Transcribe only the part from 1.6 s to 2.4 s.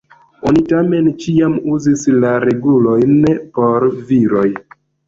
uzis la